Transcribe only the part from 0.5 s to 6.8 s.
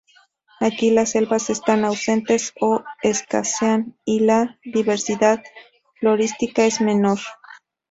Aquí las selvas están ausentes o escasean, y la diversidad florística